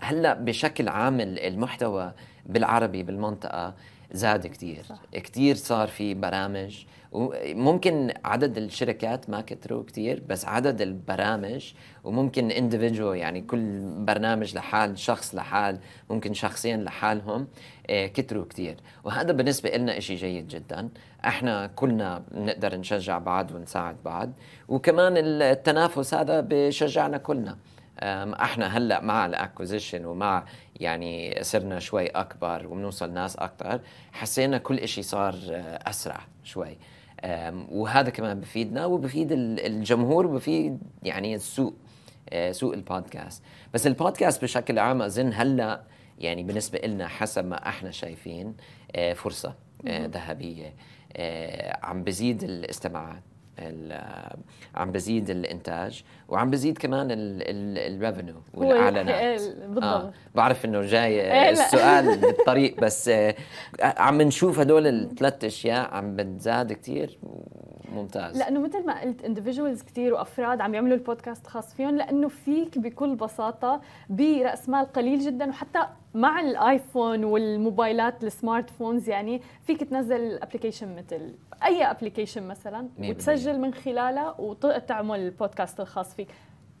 هلا 0.00 0.34
بشكل 0.34 0.88
عام 0.88 1.20
ال- 1.20 1.38
المحتوى 1.38 2.12
بالعربي 2.46 3.02
بالمنطقة 3.02 3.74
زاد 4.12 4.46
كتير. 4.46 4.82
صح. 4.82 5.00
كتير 5.12 5.54
صار 5.54 5.88
في 5.88 6.14
برامج 6.14 6.84
وممكن 7.12 8.12
عدد 8.24 8.58
الشركات 8.58 9.30
ما 9.30 9.40
كتروا 9.40 9.82
كتير 9.82 10.22
بس 10.28 10.44
عدد 10.44 10.80
البرامج 10.80 11.72
وممكن 12.04 12.50
individual 12.50 13.00
يعني 13.16 13.40
كل 13.40 13.80
برنامج 13.98 14.54
لحال 14.56 14.98
شخص 14.98 15.34
لحال 15.34 15.78
ممكن 16.10 16.34
شخصين 16.34 16.84
لحالهم 16.84 17.48
آه، 17.90 18.06
كتروا 18.06 18.44
كتير. 18.44 18.76
وهذا 19.04 19.32
بالنسبة 19.32 19.70
لنا 19.76 19.98
إشي 19.98 20.14
جيد 20.14 20.48
جدا. 20.48 20.88
إحنا 21.24 21.66
كلنا 21.66 22.22
بنقدر 22.30 22.76
نشجع 22.76 23.18
بعض 23.18 23.52
ونساعد 23.52 23.96
بعض. 24.04 24.32
وكمان 24.68 25.14
التنافس 25.16 26.14
هذا 26.14 26.40
بشجعنا 26.48 27.18
كلنا. 27.18 27.56
إحنا 28.02 28.66
هلا 28.76 29.00
مع 29.00 29.26
الاكوزيشن 29.26 30.04
ومع 30.04 30.44
يعني 30.80 31.38
صرنا 31.42 31.78
شوي 31.78 32.06
اكبر 32.06 32.66
وبنوصل 32.66 33.12
ناس 33.12 33.36
أكثر 33.36 33.80
حسينا 34.12 34.58
كل 34.58 34.78
إشي 34.78 35.02
صار 35.02 35.34
آه، 35.50 35.78
اسرع 35.90 36.20
شوي. 36.44 36.78
وهذا 37.70 38.10
كمان 38.10 38.40
بفيدنا 38.40 38.86
وبفيد 38.86 39.32
ال- 39.32 39.66
الجمهور 39.66 40.26
وبفيد 40.26 40.78
يعني 41.02 41.34
السوق 41.34 41.74
آه، 42.30 42.52
سوق 42.52 42.72
البودكاست. 42.74 43.42
بس 43.74 43.86
البودكاست 43.86 44.42
بشكل 44.42 44.78
عام 44.78 45.02
اظن 45.02 45.32
هلا 45.34 45.82
يعني 46.18 46.42
بالنسبة 46.42 46.78
لنا 46.78 47.08
حسب 47.08 47.44
ما 47.44 47.68
إحنا 47.68 47.90
شايفين 47.90 48.54
آه، 48.96 49.12
فرصة 49.12 49.54
ذهبية 49.86 50.74
عم 51.82 52.04
بزيد 52.04 52.42
الاستماعات. 52.42 53.22
عم 54.74 54.92
بزيد 54.92 55.30
الإنتاج 55.30 56.04
وعم 56.28 56.50
بزيد 56.50 56.78
كمان 56.78 57.08
الريفنيو 57.10 58.34
والإعلانات. 58.54 59.40
بالضبط. 59.40 59.84
آه 59.84 60.12
بعرف 60.34 60.64
إنه 60.64 60.80
جاي 60.80 61.20
إيه، 61.20 61.50
السؤال 61.50 62.16
بالطريق 62.20 62.80
بس 62.80 63.08
آه 63.08 63.34
عم 63.80 64.22
نشوف 64.22 64.58
هدول 64.58 64.86
الثلاث 64.86 65.44
أشياء 65.44 65.94
عم 65.94 66.16
بتزاد 66.16 66.72
كثير 66.72 67.18
ممتاز. 67.92 68.38
لأنه 68.38 68.60
مثل 68.60 68.86
ما 68.86 69.00
قلت 69.00 69.24
individuals 69.24 69.82
كثير 69.82 70.14
وأفراد 70.14 70.60
عم 70.60 70.74
يعملوا 70.74 70.96
البودكاست 70.96 71.46
خاص 71.46 71.74
فيهم 71.74 71.96
لأنه 71.96 72.28
فيك 72.28 72.78
بكل 72.78 73.14
بساطة 73.14 73.80
برأس 74.08 74.68
مال 74.68 74.92
قليل 74.92 75.20
جدا 75.20 75.48
وحتى 75.48 75.78
مع 76.16 76.40
الآيفون 76.40 77.24
والموبايلات 77.24 78.24
ال 78.24 78.70
smartphones 78.70 79.08
يعني 79.08 79.40
فيك 79.66 79.84
تنزل 79.84 80.38
application 80.42 80.96
مثل 80.96 81.34
أي 81.64 81.84
application 81.90 82.48
مثلا 82.48 82.88
وتسجل 82.98 83.58
من 83.58 83.74
خلالها 83.74 84.34
وتعمل 84.38 85.20
البودكاست 85.20 85.80
الخاص 85.80 86.14
فيك. 86.14 86.28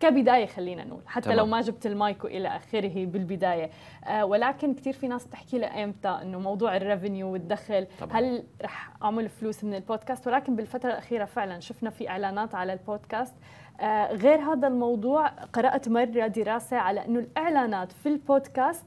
كبداية 0.00 0.46
خلينا 0.46 0.84
نقول 0.84 1.00
حتى 1.06 1.24
طبعا. 1.24 1.36
لو 1.36 1.46
ما 1.46 1.60
جبت 1.60 1.86
المايك 1.86 2.24
وإلى 2.24 2.48
آخره 2.48 3.06
بالبداية. 3.06 3.70
آه 4.04 4.24
ولكن 4.24 4.74
كثير 4.74 4.92
في 4.92 5.08
ناس 5.08 5.26
تحكي 5.28 5.58
لي 5.58 5.74
ايمتى 5.74 6.08
إنه 6.08 6.38
موضوع 6.38 6.76
ال 6.76 6.83
revenue 6.83 7.32
والدخل 7.32 7.86
طبعا. 8.00 8.18
هل 8.18 8.44
رح 8.62 8.90
أعمل 9.02 9.28
فلوس 9.28 9.64
من 9.64 9.74
البودكاست؟ 9.74 10.26
ولكن 10.26 10.56
بالفترة 10.56 10.90
الأخيرة 10.90 11.24
فعلا 11.24 11.60
شفنا 11.60 11.90
في 11.90 12.08
إعلانات 12.08 12.54
على 12.54 12.72
البودكاست. 12.72 13.34
آه 13.80 14.12
غير 14.12 14.38
هذا 14.40 14.68
الموضوع 14.68 15.28
قرأت 15.28 15.88
مرة 15.88 16.26
دراسة 16.26 16.76
على 16.76 17.04
إنه 17.04 17.18
الإعلانات 17.18 17.92
في 17.92 18.08
ال 18.08 18.18
podcast 18.18 18.86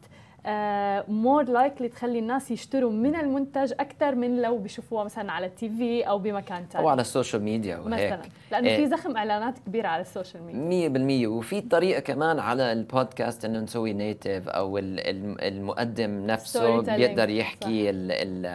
more 1.08 1.46
uh, 1.46 1.50
likely 1.50 1.90
تخلي 1.90 2.20
الناس 2.20 2.52
يشتروا 2.52 2.92
من 2.92 3.16
المنتج 3.16 3.74
أكثر 3.80 4.16
من 4.16 4.42
لو 4.42 4.58
بيشوفوها 4.58 5.04
مثلا 5.04 5.32
على 5.32 5.46
ال 5.46 5.70
TV 5.70 6.02
أو 6.04 6.20
بمكان 6.20 6.66
ثاني 6.72 6.84
أو 6.84 6.90
على 6.90 7.02
ال 7.02 7.08
social 7.08 7.44
media 7.44 7.78
وهيك. 7.78 8.14
مثلا. 8.14 8.22
لأنه 8.52 8.76
في 8.76 8.88
زخم 8.88 9.18
إعلانات 9.18 9.60
كبير 9.60 9.86
على 9.86 10.02
السوشيال 10.02 10.44
ميديا 10.44 11.26
100% 11.26 11.28
وفي 11.28 11.62
طريقة 11.62 12.00
كمان 12.00 12.40
على 12.40 12.72
البودكاست 12.72 13.46
إنه 13.46 13.60
نسوي 13.60 13.94
native 13.94 14.50
أو 14.50 14.78
المقدم 14.78 16.26
نفسه 16.26 16.82
بيقدر 16.82 17.30
يحكي 17.30 17.90
ال 17.90 18.12
ال 18.12 18.46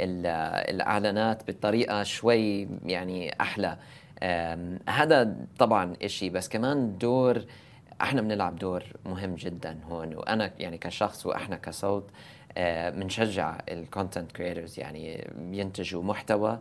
ال 0.00 0.26
الإعلانات 0.74 1.50
بطريقة 1.50 2.02
شوي 2.02 2.68
يعني 2.84 3.34
أحلى. 3.40 3.76
هذا 4.88 5.36
طبعا 5.58 5.92
إشي. 6.02 6.30
بس 6.30 6.48
كمان 6.48 6.98
دور 6.98 7.44
إحنا 8.00 8.20
بنلعب 8.20 8.56
دور 8.56 8.84
مهم 9.06 9.34
جدا 9.34 9.78
هون 9.90 10.14
وأنا 10.14 10.50
يعني 10.58 10.78
كشخص 10.78 11.26
وأحنا 11.26 11.56
كصوت 11.56 12.10
بنشجع 12.56 13.58
ال 13.68 13.76
content 13.76 14.32
creators 14.32 14.80
يعني 14.80 15.30
بينتجوا 15.36 16.02
محتوى 16.02 16.58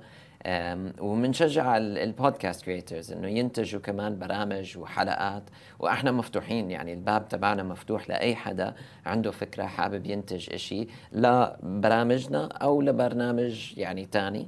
وبنشجع 1.00 1.78
ال 1.78 1.89
podcast 1.89 2.66
creators 2.66 3.12
إنه 3.12 3.28
ينتجوا 3.28 3.82
كمان 3.82 4.20
برامج 4.20 4.78
وحلقات 4.78 5.44
وأحنا 5.80 6.12
مفتوحين 6.12 6.72
يعني 6.72 6.94
الباب 6.94 7.28
تبعنا 7.30 7.64
مفتوح 7.64 8.10
لأي 8.10 8.36
حدا 8.36 8.76
عنده 9.06 9.32
فكرة 9.32 9.66
حابب 9.66 10.06
ينتج 10.06 10.54
إشي 10.54 10.88
لبرامجنا 11.12 12.48
أو 12.48 12.82
لبرنامج 12.82 13.78
يعني 13.78 14.06
تاني. 14.06 14.48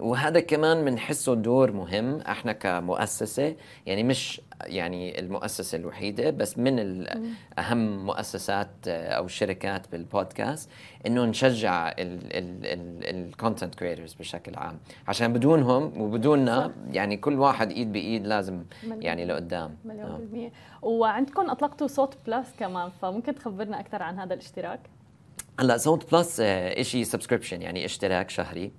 وهذا 0.00 0.40
كمان 0.40 0.84
بنحسه 0.84 1.34
دور 1.34 1.72
مهم 1.72 2.20
إحنا 2.20 2.52
كمؤسسة. 2.52 3.54
يعني 3.86 4.02
مش 4.02 4.40
يعني 4.64 5.20
المؤسسة 5.20 5.78
الوحيدة 5.78 6.30
بس 6.30 6.58
من 6.58 7.06
أهم 7.58 8.06
مؤسسات 8.06 8.68
آه، 8.88 9.08
أو 9.08 9.24
الشركات 9.24 9.92
بالبودكاست 9.92 10.70
إنه 11.06 11.24
نشجع 11.24 11.94
ال 11.98 12.20
content 12.20 13.74
creators 13.74 14.14
بشكل 14.14 14.54
عام. 14.56 14.78
عشان 15.08 15.32
بدونهم 15.32 16.00
وبدوننا 16.00 16.72
يعني 16.90 17.16
كل 17.16 17.38
واحد 17.38 17.70
إيد 17.70 17.92
بإيد 17.92 18.26
لازم 18.26 18.64
يعني 18.84 19.24
لقدام. 19.24 19.76
مليون 19.84 20.10
آه. 20.10 20.16
بالمية. 20.16 20.52
وعندكم 20.82 21.50
أطلقتوا 21.50 21.86
صوت 21.86 22.16
بلس 22.26 22.54
كمان 22.58 22.90
فممكن 23.02 23.34
تخبرنا 23.34 23.80
أكثر 23.80 24.02
عن 24.02 24.18
هذا 24.18 24.34
الاشتراك؟ 24.34 24.80
هلا 25.60 25.76
صوت 25.76 26.14
بلس 26.14 26.42
شيء 26.80 27.04
subscription 27.04 27.62
يعني 27.62 27.84
اشتراك 27.84 28.30
شهري. 28.30 28.72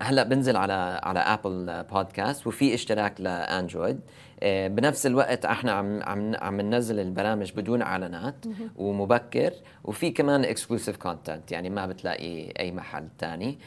هلا 0.00 0.22
بنزل 0.22 0.56
على 0.56 1.00
على 1.02 1.20
Apple 1.20 1.84
Podcast 1.92 2.46
وفي 2.46 2.74
اشتراك 2.74 3.20
ل 3.20 3.29
Android. 3.29 4.00
آه، 4.42 4.68
بنفس 4.68 5.06
الوقت 5.06 5.44
إحنا 5.44 5.72
عم 5.72 6.02
عم 6.02 6.34
عم 6.34 6.60
ننزل 6.60 7.00
البرامج 7.00 7.52
بدون 7.52 7.82
إعلانات 7.82 8.44
ومبكر. 8.76 9.52
وفي 9.84 10.10
كمان 10.10 10.44
exclusive 10.44 10.96
content 10.96 11.52
يعني 11.52 11.70
ما 11.70 11.86
بتلاقي 11.86 12.52
أي 12.60 12.72
محل 12.72 13.08
ثاني 13.18 13.58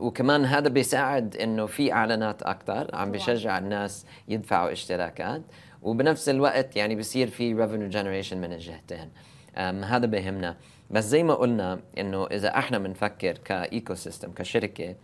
وكمان 0.00 0.44
هذا 0.44 0.68
بيساعد 0.68 1.36
إنه 1.36 1.66
في 1.66 1.92
إعلانات 1.92 2.42
أكثر 2.42 2.90
عم 2.94 3.10
بيشجع 3.10 3.58
الناس 3.58 4.06
يدفعوا 4.28 4.72
اشتراكات. 4.72 5.42
وبنفس 5.82 6.28
الوقت 6.28 6.76
يعني 6.76 6.96
بصير 6.96 7.28
في 7.28 7.54
revenue 7.54 7.88
generation 7.88 8.40
من 8.40 8.52
الجهتين. 8.52 9.10
هذا 9.58 10.06
بيهمنا 10.06 10.56
بس 10.90 11.04
زي 11.04 11.22
ما 11.22 11.34
قلنا 11.34 11.80
إنه 11.98 12.26
إذا 12.26 12.58
إحنا 12.58 12.78
بنفكر 12.78 13.38
ك 13.38 13.94
ecosystem 13.94 14.32
كشركة 14.32 14.94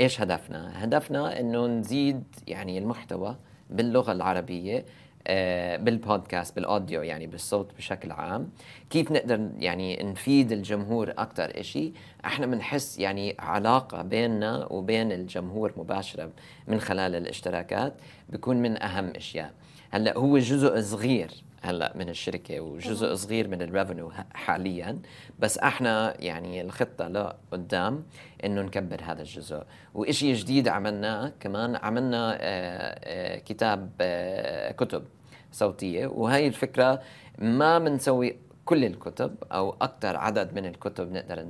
إيش 0.00 0.20
هدفنا؟ 0.20 0.84
هدفنا 0.84 1.40
إنه 1.40 1.66
نزيد 1.66 2.24
يعني 2.46 2.78
المحتوى 2.78 3.36
باللغة 3.70 4.12
العربية 4.12 4.84
آه، 5.28 5.76
بالبودكاست 5.76 6.56
بال 6.56 6.69
audio 6.69 7.02
يعني 7.02 7.26
بالصوت 7.26 7.74
بشكل 7.76 8.12
عام. 8.12 8.50
كيف 8.90 9.12
نقدر 9.12 9.48
يعني 9.58 10.02
نفيد 10.02 10.52
الجمهور 10.52 11.10
أكثر 11.10 11.62
شيء 11.62 11.92
إحنا 12.24 12.46
بنحس 12.46 12.98
يعني 12.98 13.36
علاقة 13.38 14.02
بيننا 14.02 14.66
وبين 14.70 15.12
الجمهور 15.12 15.72
مباشرة 15.76 16.30
من 16.68 16.80
خلال 16.80 17.14
الاشتراكات 17.14 17.94
بيكون 18.28 18.56
من 18.56 18.82
أهم 18.82 19.12
أشياء. 19.16 19.52
هلأ 19.90 20.18
هو 20.18 20.38
جزء 20.38 20.80
صغير 20.80 21.30
هلأ 21.62 21.92
من 21.94 22.08
الشركة 22.08 22.60
وجزء 22.60 23.14
صغير 23.14 23.48
من 23.48 23.62
الريفنيو 23.62 24.12
حاليا. 24.34 24.98
بس 25.38 25.58
أحنا 25.58 26.14
يعني 26.20 26.60
الخطة 26.60 27.08
لقدام 27.08 28.04
إنه 28.44 28.62
نكبر 28.62 29.00
هذا 29.02 29.22
الجزء. 29.22 29.62
وإشي 29.94 30.32
جديد 30.32 30.68
عملناه 30.68 31.32
كمان 31.40 31.76
عملنا 31.76 32.34
آه، 32.34 32.38
آه، 32.40 33.38
كتاب 33.38 33.90
آه، 34.00 34.72
كتب 34.72 35.04
صوتية. 35.52 36.06
وهي 36.06 36.46
الفكرة 36.46 37.02
ما 37.38 37.78
بنسوي 37.78 38.36
كل 38.64 38.84
الكتب 38.84 39.34
أو 39.52 39.76
أكثر 39.80 40.16
عدد 40.16 40.54
من 40.54 40.66
الكتب 40.66 41.12
نقدر 41.12 41.46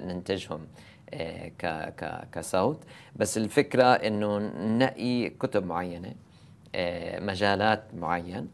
ننتجهم 0.00 0.66
كصوت. 2.32 2.84
بس 3.16 3.38
الفكرة 3.38 3.84
إنه 3.84 4.38
ننقي 4.38 5.30
كتب 5.30 5.66
معينة 5.66 6.14
مجالات 7.20 7.84
معين. 7.94 8.48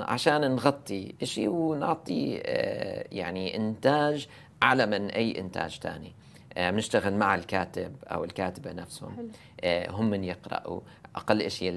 عشان 0.00 0.50
نغطي 0.50 1.14
شيء 1.22 1.48
ونعطي 1.48 2.42
آه، 2.44 3.04
يعني 3.12 3.56
إنتاج 3.56 4.28
أعلى 4.62 4.86
من 4.86 5.10
أي 5.10 5.40
إنتاج 5.40 5.78
ثاني 5.78 6.12
بنشتغل 6.56 7.14
مع 7.14 7.34
الكاتب 7.34 7.96
أو 8.04 8.24
الكاتبة 8.24 8.72
نفسهم. 8.72 9.16
حلو. 9.16 9.28
آه، 9.60 9.90
هم 9.90 10.10
من 10.10 10.24
يقرأوا. 10.24 10.80
أقل 11.16 11.50
شيء 11.50 11.70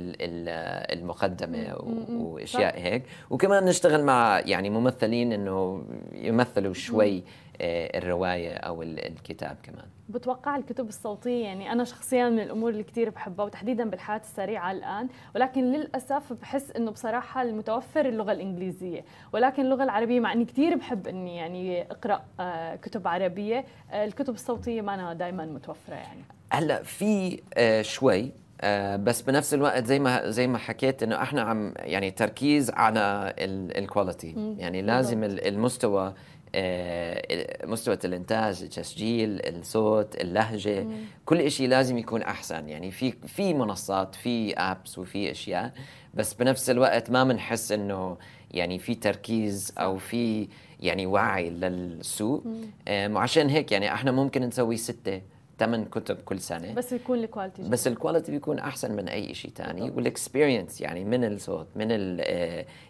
المقدمة 0.94 1.76
وأشياء 2.10 2.80
هيك. 2.80 3.04
وكمان 3.30 3.66
نشتغل 3.66 4.04
مع 4.04 4.40
يعني 4.40 4.70
ممثلين 4.70 5.34
إنه 5.34 5.84
يمثلوا 6.14 6.74
شوي 6.74 7.24
آه، 7.62 7.98
الرواية 7.98 8.54
أو 8.54 8.84
الكتاب 8.84 9.58
كمان. 9.64 9.86
بتوقع 10.10 10.56
الكتب 10.56 10.88
الصوتية 10.88 11.44
يعني 11.44 11.72
أنا 11.72 11.84
شخصيا 11.84 12.30
من 12.30 12.40
الأمور 12.40 12.70
اللي 12.70 12.84
كثير 12.84 13.10
بحبها 13.10 13.46
وتحديدا 13.46 13.90
بالحياة 13.90 14.20
السريعة 14.20 14.72
الآن 14.72 15.08
ولكن 15.36 15.72
للأسف 15.72 16.34
بحس 16.34 16.72
إنه 16.72 16.92
بصراحة 16.92 17.42
المتوفر 17.42 18.06
اللغة 18.06 18.32
الإنجليزية 18.32 19.06
ولكن 19.34 19.64
اللغة 19.64 19.84
العربية 19.84 20.20
مع 20.20 20.34
إني 20.34 20.46
كثير 20.46 20.76
بحب 20.76 21.08
إني 21.08 21.36
يعني 21.36 21.82
أقرأ 21.82 22.22
آه، 22.40 22.76
كتب 22.76 23.08
عربية 23.08 23.66
الكتب 23.94 24.34
الصوتية 24.34 24.82
ما 24.82 24.94
أنا 24.94 25.14
دائما 25.14 25.46
متوفرة 25.46 25.96
يعني. 25.96 26.22
هلأ 26.52 26.84
في 26.84 27.42
شوي 27.82 28.32
آه 28.62 28.96
بس 28.96 29.22
بنفس 29.22 29.54
الوقت 29.54 29.86
زي 29.86 30.00
ما 30.00 30.30
زي 30.30 30.48
ما 30.48 30.58
حكيت 30.58 31.04
إنه 31.04 31.22
إحنا 31.22 31.42
عم 31.42 31.74
يعني 31.78 32.12
تركيز 32.12 32.70
على 32.70 33.34
ال 33.78 33.87
quality 33.88 34.56
يعني 34.58 34.82
لازم 34.82 35.24
المستوى 35.24 36.14
آه 36.56 37.66
مستوى 37.66 37.98
الإنتاج 38.06 38.64
التسجيل 38.64 39.42
الصوت 39.46 40.16
اللهجة 40.22 40.84
مم. 40.84 40.94
كل 41.26 41.52
شيء 41.52 41.68
لازم 41.68 41.98
يكون 41.98 42.22
أحسن. 42.22 42.70
يعني 42.70 42.92
في 42.92 43.12
في 43.12 43.54
منصات 43.54 44.16
في 44.16 44.54
apps 44.54 45.00
وفي 45.00 45.32
أشياء 45.32 45.72
بس 46.14 46.34
بنفس 46.34 46.70
الوقت 46.70 47.12
ما 47.12 47.24
بنحس 47.24 47.72
إنه 47.72 48.18
يعني 48.52 48.80
في 48.80 48.96
تركيز 48.96 49.74
أو 49.78 49.98
في 49.98 50.48
يعني 50.80 51.06
وعي 51.06 51.50
للسوق. 51.50 52.44
آه 52.88 53.18
عشان 53.18 53.50
هيك 53.50 53.72
يعني 53.72 53.94
إحنا 53.94 54.12
ممكن 54.12 54.42
نسوي 54.42 54.78
ستة 54.78 55.22
ثمان 55.60 55.86
كتب 55.86 56.16
كل 56.16 56.40
سنة. 56.40 56.74
بس 56.74 56.94
يكون 56.94 57.20
ال 57.20 57.25
quality 57.25 57.62
بس 57.70 57.88
ال 57.88 57.93
quality 57.93 58.32
بيكون 58.32 58.60
أحسن 58.60 58.92
من 58.96 59.10
أي 59.10 59.34
شيء 59.34 59.52
ثاني 59.56 59.82
وال 59.82 59.98
experience 59.98 60.82
يعني 60.82 61.04
من 61.04 61.24
الصوت 61.24 61.68
من 61.76 61.88
ال 61.92 62.20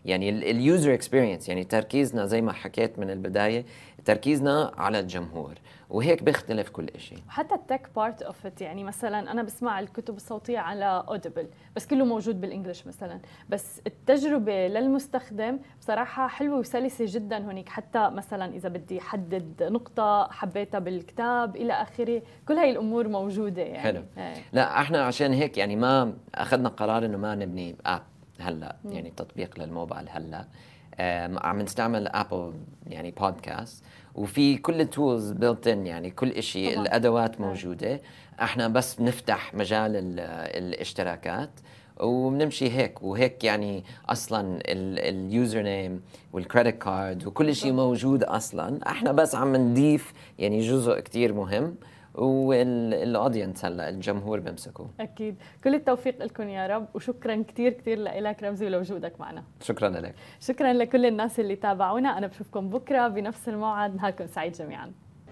يعني 0.06 0.30
ال 0.30 0.43
user 0.43 0.94
experience 0.94 1.50
يعني 1.50 1.64
تركيزنا 1.64 2.26
زي 2.26 2.42
ما 2.42 2.54
حكيت 2.54 3.00
من 3.00 3.10
البداية 3.10 3.66
تركيزنا 4.06 4.72
على 4.78 5.00
الجمهور 5.00 5.54
وهيك 5.90 6.24
بيختلف 6.24 6.70
كل 6.70 6.88
شيء 6.98 7.18
حتى 7.30 7.56
ال 7.56 7.63
tech 7.63 7.90
part 7.96 8.22
of 8.22 8.46
it 8.46 8.62
يعني 8.62 8.84
مثلا 8.84 9.32
أنا 9.32 9.44
بسمع 9.44 9.80
الكتب 9.80 10.16
الصوتية 10.16 10.60
على 10.60 11.04
Audible 11.08 11.48
بس 11.76 11.88
كله 11.88 12.06
موجود 12.06 12.42
بال 12.42 12.52
English 12.52 12.88
مثلا. 12.88 13.20
بس 13.50 13.82
التجربة 13.88 14.68
للمستخدم 14.68 15.60
بصراحة 15.80 16.28
حلوة 16.28 16.58
وسلسة 16.58 17.06
جدا 17.08 17.38
هناك 17.38 17.70
حتى 17.70 18.10
مثلا 18.10 18.56
إذا 18.56 18.70
بدي 18.70 19.00
أحدد 19.00 19.64
نقطة 19.64 20.28
حبيتها 20.32 20.80
بالكتاب 20.80 21.56
إلى 21.56 21.74
آخره 21.74 22.22
كل 22.48 22.54
هاي 22.54 22.72
الأمور 22.72 23.08
موجودة 23.08 23.62
يعني. 23.62 23.80
حلو. 23.80 24.04
إيه. 24.18 24.34
لا 24.54 24.82
إحنا 24.82 25.02
عشان 25.04 25.34
هيك 25.34 25.58
يعني 25.58 25.76
ما 25.76 26.14
أخذنا 26.36 26.70
قرار 26.70 27.06
إنه 27.06 27.18
ما 27.18 27.36
نبني 27.36 27.76
app 27.86 28.02
هلأ 28.40 28.76
يعني 28.86 29.12
تطبيق 29.12 29.60
للموبايل 29.60 30.10
هلأ. 30.10 30.46
عم 31.38 31.62
نستعمل 31.62 32.08
Apple 32.08 32.54
يعني 32.88 33.12
بودكاست 33.12 33.84
وفي 34.16 34.58
كل 34.58 34.82
ال 34.82 34.90
tools 34.90 35.32
built 35.32 35.68
in 35.68 35.88
يعني 35.88 36.12
كل 36.12 36.44
شيء 36.44 36.80
الأدوات 36.82 37.42
موجودة. 37.42 38.02
إحنا 38.42 38.68
بس 38.68 38.96
بنفتح 38.96 39.54
مجال 39.54 39.92
الاشتراكات 40.20 41.50
وبنمشي 42.00 42.72
هيك. 42.72 43.04
وهيك 43.04 43.44
يعني 43.44 43.84
أصلا 44.10 44.60
ال 44.66 45.62
username 45.62 46.02
وال 46.34 46.45
credit 46.45 46.78
card 46.84 47.28
وكل 47.28 47.56
شيء 47.56 47.72
موجود 47.72 48.24
أصلا. 48.24 48.80
إحنا 48.88 49.12
بس 49.12 49.36
عم 49.36 49.56
نضيف 49.56 50.14
يعني 50.40 50.62
جزء 50.62 51.00
كتير 51.00 51.34
مهم. 51.34 51.76
وال 52.26 52.54
audience 52.54 53.66
هلا 53.66 53.90
الجمهور 53.90 54.40
بيمسكوا 54.40 54.86
أكيد. 55.00 55.36
كل 55.64 55.76
التوفيق 55.76 56.24
لكم 56.24 56.50
يا 56.50 56.68
رب 56.68 56.86
وشكرا 56.94 57.44
كثير 57.48 57.74
كثير 57.74 58.00
لك 58.00 58.44
رمزي 58.44 58.66
ولوجودك 58.66 59.14
معنا. 59.20 59.44
شكرا 59.62 59.90
لك. 59.90 60.16
شكرا 60.40 60.74
لكل 60.74 61.06
الناس 61.06 61.40
اللي 61.40 61.56
تابعونا. 61.56 62.18
أنا 62.18 62.28
بشوفكم 62.28 62.70
بكرة 62.70 63.08
بنفس 63.08 63.50
الموعد. 63.50 63.96
نهاركم 63.96 64.28
سعيد 64.28 64.54
جميعا. 64.54 64.92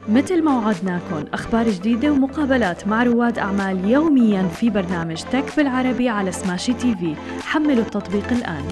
مثل 0.09 0.43
ما 0.43 0.57
وعدناكم 0.57 1.25
أخبار 1.33 1.69
جديدة 1.69 2.11
ومقابلات 2.11 2.87
مع 2.87 3.03
رواد 3.03 3.39
أعمال 3.39 3.89
يوميا 3.89 4.43
في 4.43 4.69
برنامج 4.69 5.23
تك 5.23 5.57
بالعربي 5.57 6.09
على 6.09 6.31
سماشي 6.31 6.73
تي 6.73 6.95
في. 6.95 7.15
حملوا 7.41 7.83
التطبيق 7.83 8.31
الآن. 8.31 8.63